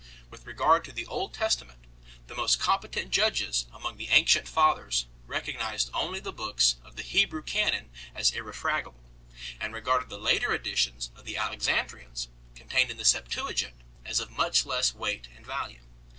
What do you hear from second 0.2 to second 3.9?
With regard to the Old Testament, the most compe tent judges